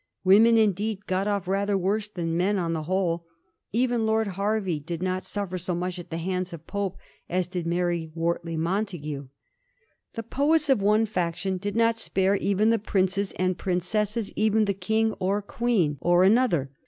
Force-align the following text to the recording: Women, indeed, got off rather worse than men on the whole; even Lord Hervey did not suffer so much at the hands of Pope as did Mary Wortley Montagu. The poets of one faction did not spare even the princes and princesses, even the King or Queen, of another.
Women, 0.23 0.57
indeed, 0.57 1.05
got 1.05 1.27
off 1.27 1.47
rather 1.47 1.77
worse 1.77 2.07
than 2.07 2.35
men 2.35 2.57
on 2.57 2.73
the 2.73 2.81
whole; 2.89 3.27
even 3.71 4.07
Lord 4.07 4.29
Hervey 4.29 4.79
did 4.79 5.03
not 5.03 5.23
suffer 5.23 5.59
so 5.59 5.75
much 5.75 5.99
at 5.99 6.09
the 6.09 6.17
hands 6.17 6.53
of 6.53 6.65
Pope 6.65 6.97
as 7.29 7.45
did 7.45 7.67
Mary 7.67 8.11
Wortley 8.15 8.57
Montagu. 8.57 9.27
The 10.15 10.23
poets 10.23 10.71
of 10.71 10.81
one 10.81 11.05
faction 11.05 11.57
did 11.57 11.75
not 11.75 11.99
spare 11.99 12.33
even 12.35 12.71
the 12.71 12.79
princes 12.79 13.31
and 13.33 13.59
princesses, 13.59 14.33
even 14.35 14.65
the 14.65 14.73
King 14.73 15.13
or 15.19 15.39
Queen, 15.39 15.99
of 16.01 16.21
another. 16.21 16.71